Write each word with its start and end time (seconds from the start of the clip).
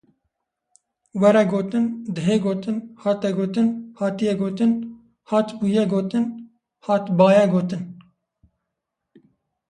were 1.21 1.41
gotin, 1.51 1.83
dihê 2.15 2.35
gotin, 2.45 2.77
hate 3.03 3.29
gotin, 3.39 3.67
hatiye 3.99 4.33
gotin, 4.41 4.71
hat 5.29 5.47
bûye 5.59 5.83
gotin, 5.93 6.23
hatbaye 6.85 7.43
gotin 7.53 7.81